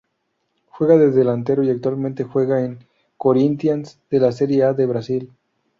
[0.65, 2.79] Juega de delantero y actualmente juega en
[3.17, 5.31] Corinthians de la Serie A de Brasil.